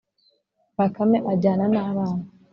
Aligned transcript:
bakame 0.77 1.17
ajyana 1.31 1.65
n’abana 1.73 2.23